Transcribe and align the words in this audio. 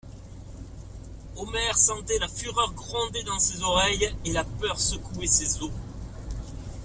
Omer 1.37 1.77
sentait 1.77 2.17
la 2.17 2.27
fureur 2.27 2.73
gronder 2.73 3.21
dans 3.21 3.37
ses 3.37 3.61
oreilles, 3.61 4.09
et 4.25 4.33
la 4.33 4.43
peur 4.43 4.79
secouer 4.79 5.27
ses 5.27 5.61
os. 5.61 5.69